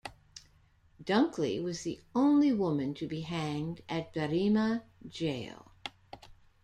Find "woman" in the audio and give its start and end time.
2.51-2.95